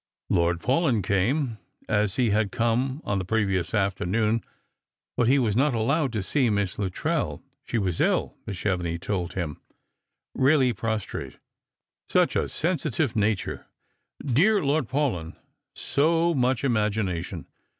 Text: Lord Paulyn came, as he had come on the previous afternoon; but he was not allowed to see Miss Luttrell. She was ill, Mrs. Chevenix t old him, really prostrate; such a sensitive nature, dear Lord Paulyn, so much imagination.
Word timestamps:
Lord 0.31 0.59
Paulyn 0.61 1.03
came, 1.03 1.59
as 1.87 2.15
he 2.15 2.31
had 2.31 2.51
come 2.51 3.01
on 3.05 3.19
the 3.19 3.23
previous 3.23 3.71
afternoon; 3.71 4.43
but 5.15 5.27
he 5.27 5.37
was 5.37 5.55
not 5.55 5.75
allowed 5.75 6.11
to 6.13 6.23
see 6.23 6.49
Miss 6.49 6.79
Luttrell. 6.79 7.43
She 7.65 7.77
was 7.77 8.01
ill, 8.01 8.35
Mrs. 8.47 8.55
Chevenix 8.55 9.05
t 9.05 9.13
old 9.13 9.33
him, 9.33 9.61
really 10.33 10.73
prostrate; 10.73 11.37
such 12.09 12.35
a 12.35 12.49
sensitive 12.49 13.15
nature, 13.15 13.67
dear 14.25 14.65
Lord 14.65 14.87
Paulyn, 14.87 15.35
so 15.75 16.33
much 16.33 16.63
imagination. 16.63 17.45